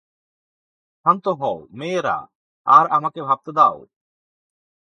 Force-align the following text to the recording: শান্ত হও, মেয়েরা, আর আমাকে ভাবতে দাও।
শান্ত 1.05 1.25
হও, 1.39 1.57
মেয়েরা, 1.71 2.17
আর 2.67 2.85
আমাকে 2.87 3.19
ভাবতে 3.21 3.51
দাও। 3.51 3.77